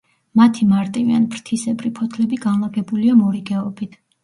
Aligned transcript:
მათი 0.39 0.63
მარტივი 0.71 1.17
ან 1.17 1.27
ფრთისებრი 1.35 1.93
ფოთლები 2.01 2.41
განლაგებულია 2.49 3.21
მორიგეობით. 3.23 3.97